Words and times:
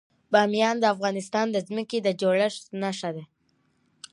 بامیان 0.31 0.75
د 0.79 0.85
افغانستان 0.95 1.45
د 1.51 1.57
ځمکې 1.67 1.97
د 2.01 2.07
جوړښت 2.21 2.63
نښه 2.81 3.09
ده. 3.15 3.23